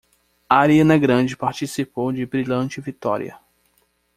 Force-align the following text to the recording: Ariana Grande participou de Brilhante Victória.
Ariana 0.49 0.97
Grande 0.97 1.35
participou 1.37 2.11
de 2.11 2.25
Brilhante 2.25 2.81
Victória. 2.81 3.37